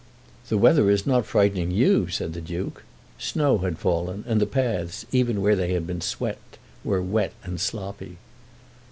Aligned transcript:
"The 0.49 0.57
weather 0.57 0.89
is 0.89 1.05
not 1.05 1.27
frightening 1.27 1.69
you," 1.69 2.07
said 2.07 2.33
the 2.33 2.41
Duke. 2.41 2.81
Snow 3.19 3.59
had 3.59 3.77
fallen, 3.77 4.23
and 4.27 4.41
the 4.41 4.47
paths, 4.47 5.05
even 5.11 5.43
where 5.43 5.55
they 5.55 5.73
had 5.73 5.85
been 5.85 6.01
swept, 6.01 6.57
were 6.83 7.03
wet 7.03 7.33
and 7.43 7.61
sloppy. 7.61 8.17